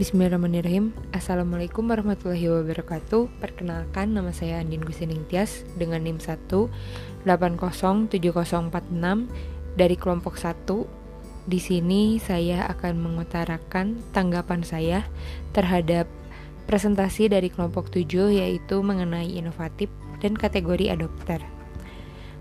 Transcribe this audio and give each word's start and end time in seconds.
Bismillahirrahmanirrahim. 0.00 0.96
Assalamualaikum 1.12 1.84
warahmatullahi 1.84 2.48
wabarakatuh. 2.48 3.36
Perkenalkan 3.36 4.16
nama 4.16 4.32
saya 4.32 4.56
Andin 4.64 4.80
Gusining 4.80 5.28
Tias 5.28 5.68
Dengan 5.76 6.00
NIM 6.00 6.16
1 6.16 6.48
807046 7.28 8.08
Dari 9.76 9.96
kelompok 10.00 10.40
1 10.40 10.56
Di 11.44 11.60
sini 11.60 12.16
saya 12.16 12.64
akan 12.72 12.96
mengutarakan 12.96 14.00
tanggapan 14.16 14.64
saya 14.64 15.04
Terhadap 15.52 16.08
presentasi 16.64 17.28
dari 17.28 17.52
kelompok 17.52 17.92
7 17.92 18.32
Yaitu 18.32 18.80
mengenai 18.80 19.28
inovatif 19.28 19.92
dan 20.24 20.32
kategori 20.32 20.96
adopter. 20.96 21.44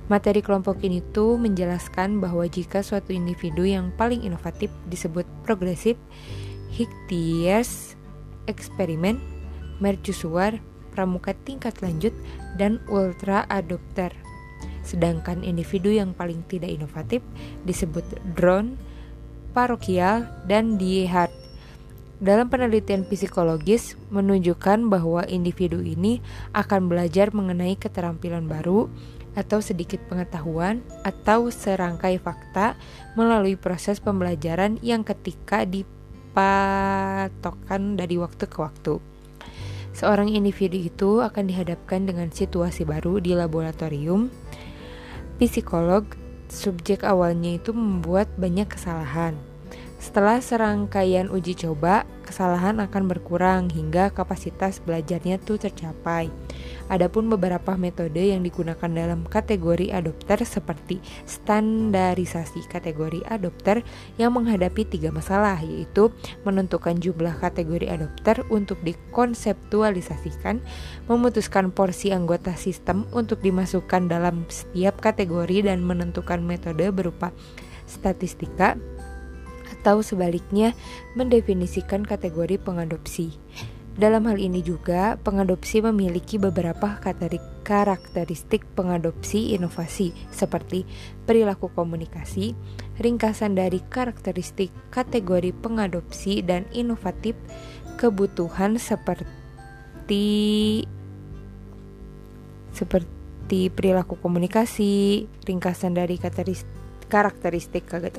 Materi 0.08 0.40
kelompok 0.40 0.80
ini 0.88 1.04
tuh 1.12 1.36
menjelaskan 1.36 2.24
bahwa 2.24 2.48
jika 2.48 2.80
suatu 2.88 3.12
individu 3.12 3.68
yang 3.68 3.92
paling 4.00 4.24
inovatif 4.24 4.72
disebut 4.88 5.28
progresif, 5.44 6.00
Hictiers, 6.70 7.98
eksperimen, 8.46 9.22
mercusuar, 9.82 10.62
pramuka 10.94 11.38
tingkat 11.46 11.80
lanjut, 11.80 12.14
dan 12.58 12.82
ultra 12.90 13.46
adopter. 13.50 14.14
Sedangkan 14.84 15.46
individu 15.46 15.94
yang 15.94 16.18
paling 16.18 16.42
tidak 16.50 16.74
inovatif 16.74 17.22
disebut 17.64 18.06
drone, 18.34 18.76
parokial, 19.54 20.26
dan 20.50 20.78
diehard. 20.82 21.34
Dalam 22.20 22.52
penelitian 22.52 23.08
psikologis 23.08 23.96
menunjukkan 24.12 24.92
bahwa 24.92 25.24
individu 25.24 25.80
ini 25.80 26.20
akan 26.52 26.92
belajar 26.92 27.32
mengenai 27.32 27.80
keterampilan 27.80 28.44
baru, 28.44 28.92
atau 29.38 29.62
sedikit 29.62 30.02
pengetahuan 30.10 30.82
atau 31.06 31.48
serangkai 31.54 32.18
fakta 32.18 32.76
melalui 33.14 33.56
proses 33.56 34.02
pembelajaran 34.02 34.82
yang 34.82 35.06
ketika 35.06 35.64
dipatokan 36.30 37.98
dari 37.98 38.22
waktu 38.22 38.46
ke 38.46 38.58
waktu. 38.62 39.02
Seorang 39.98 40.30
individu 40.30 40.78
itu 40.78 41.26
akan 41.26 41.50
dihadapkan 41.50 42.06
dengan 42.06 42.30
situasi 42.30 42.86
baru 42.86 43.18
di 43.18 43.34
laboratorium. 43.34 44.30
Psikolog, 45.42 46.06
subjek 46.48 47.02
awalnya 47.02 47.58
itu 47.58 47.74
membuat 47.74 48.30
banyak 48.38 48.70
kesalahan. 48.70 49.49
Setelah 50.00 50.40
serangkaian 50.40 51.28
uji 51.28 51.60
coba, 51.60 52.08
kesalahan 52.24 52.80
akan 52.80 53.12
berkurang 53.12 53.68
hingga 53.68 54.16
kapasitas 54.16 54.80
belajarnya 54.80 55.44
tuh 55.44 55.60
tercapai. 55.60 56.32
Adapun 56.88 57.28
beberapa 57.28 57.76
metode 57.76 58.32
yang 58.32 58.40
digunakan 58.40 58.88
dalam 58.88 59.28
kategori 59.28 59.92
adopter 59.92 60.40
seperti 60.48 61.04
standarisasi 61.28 62.64
kategori 62.72 63.28
adopter 63.28 63.84
yang 64.16 64.40
menghadapi 64.40 64.88
tiga 64.88 65.12
masalah 65.12 65.60
yaitu 65.60 66.16
menentukan 66.48 66.96
jumlah 66.96 67.36
kategori 67.36 67.92
adopter 67.92 68.48
untuk 68.48 68.80
dikonseptualisasikan, 68.88 70.64
memutuskan 71.12 71.76
porsi 71.76 72.16
anggota 72.16 72.56
sistem 72.56 73.04
untuk 73.12 73.44
dimasukkan 73.44 74.08
dalam 74.08 74.48
setiap 74.48 75.04
kategori 75.04 75.68
dan 75.68 75.84
menentukan 75.84 76.40
metode 76.40 76.88
berupa 76.96 77.36
statistika 77.90 78.80
atau 79.78 80.02
sebaliknya 80.02 80.74
mendefinisikan 81.14 82.08
kategori 82.08 82.58
pengadopsi. 82.62 83.36
Dalam 84.00 84.32
hal 84.32 84.40
ini 84.40 84.64
juga, 84.64 85.20
pengadopsi 85.20 85.84
memiliki 85.84 86.40
beberapa 86.40 87.04
karakteristik 87.68 88.64
pengadopsi 88.72 89.52
inovasi 89.60 90.16
seperti 90.32 90.88
perilaku 91.28 91.68
komunikasi, 91.76 92.56
ringkasan 93.04 93.60
dari 93.60 93.84
karakteristik 93.92 94.72
kategori 94.88 95.52
pengadopsi 95.52 96.40
dan 96.40 96.64
inovatif, 96.72 97.36
kebutuhan 98.00 98.80
seperti 98.80 99.28
seperti 102.72 103.68
perilaku 103.68 104.16
komunikasi, 104.16 105.28
ringkasan 105.44 106.00
dari 106.00 106.16
karakteristik 106.16 106.79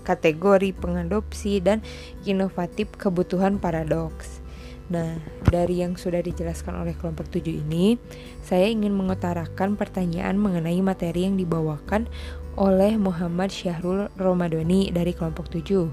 kategori 0.04 0.70
pengadopsi 0.74 1.62
dan 1.62 1.80
inovatif 2.26 2.90
kebutuhan 2.98 3.62
paradoks. 3.62 4.42
Nah, 4.90 5.22
dari 5.46 5.86
yang 5.86 5.94
sudah 5.94 6.18
dijelaskan 6.18 6.82
oleh 6.82 6.98
kelompok 6.98 7.30
7 7.30 7.46
ini, 7.46 7.94
saya 8.42 8.66
ingin 8.66 8.90
mengutarakan 8.90 9.78
pertanyaan 9.78 10.34
mengenai 10.34 10.82
materi 10.82 11.30
yang 11.30 11.38
dibawakan 11.38 12.10
oleh 12.58 12.98
Muhammad 12.98 13.54
Syahrul 13.54 14.10
Romadoni 14.18 14.90
dari 14.90 15.14
kelompok 15.14 15.46
7 15.54 15.86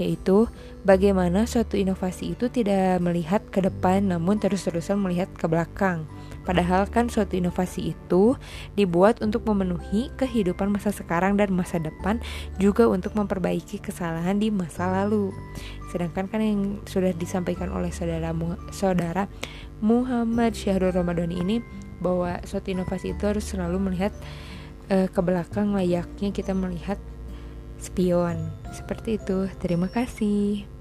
yaitu 0.00 0.48
bagaimana 0.88 1.44
suatu 1.44 1.76
inovasi 1.76 2.32
itu 2.32 2.48
tidak 2.48 2.98
melihat 3.04 3.44
ke 3.52 3.60
depan 3.60 4.08
namun 4.08 4.40
terus-terusan 4.40 4.96
melihat 4.96 5.28
ke 5.36 5.44
belakang. 5.44 6.08
Padahal 6.40 6.88
kan 6.88 7.12
suatu 7.12 7.36
inovasi 7.36 7.92
itu 7.92 8.34
dibuat 8.74 9.20
untuk 9.20 9.44
memenuhi 9.44 10.08
kehidupan 10.16 10.72
masa 10.72 10.88
sekarang 10.88 11.36
dan 11.36 11.52
masa 11.52 11.76
depan 11.76 12.16
juga 12.56 12.88
untuk 12.88 13.12
memperbaiki 13.12 13.78
kesalahan 13.84 14.40
di 14.40 14.48
masa 14.48 14.88
lalu. 14.88 15.30
Sedangkan 15.92 16.26
kan 16.32 16.40
yang 16.40 16.80
sudah 16.88 17.12
disampaikan 17.12 17.68
oleh 17.68 17.92
saudara 17.92 18.32
saudara 18.72 19.28
Muhammad 19.84 20.56
Syahrul 20.56 20.96
Ramadan 20.96 21.28
ini 21.28 21.60
bahwa 22.00 22.40
suatu 22.48 22.72
inovasi 22.72 23.12
itu 23.12 23.28
harus 23.28 23.44
selalu 23.44 23.92
melihat 23.92 24.12
uh, 24.88 25.06
ke 25.12 25.20
belakang 25.20 25.76
layaknya 25.76 26.32
kita 26.32 26.56
melihat 26.56 26.96
spion. 27.80 28.36
Seperti 28.70 29.16
itu. 29.16 29.48
Terima 29.58 29.88
kasih. 29.88 30.79